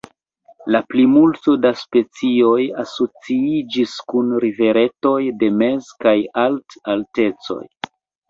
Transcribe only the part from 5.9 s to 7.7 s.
kaj alt-altecoj.